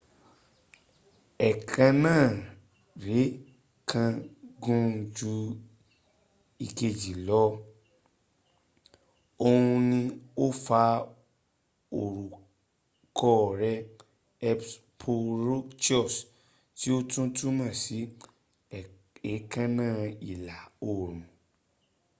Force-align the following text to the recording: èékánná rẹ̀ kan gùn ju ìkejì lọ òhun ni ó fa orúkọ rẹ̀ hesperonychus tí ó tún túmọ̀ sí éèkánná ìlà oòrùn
èékánná 1.47 2.15
rẹ̀ 3.05 3.27
kan 3.89 4.11
gùn 4.63 4.89
ju 5.17 5.33
ìkejì 6.65 7.13
lọ 7.27 7.43
òhun 9.47 9.77
ni 9.89 9.99
ó 10.43 10.45
fa 10.65 10.83
orúkọ 12.01 13.31
rẹ̀ 13.61 13.79
hesperonychus 14.43 16.15
tí 16.77 16.87
ó 16.97 16.97
tún 17.11 17.27
túmọ̀ 17.37 17.71
sí 17.83 17.99
éèkánná 19.31 19.87
ìlà 20.31 20.57
oòrùn 20.89 21.21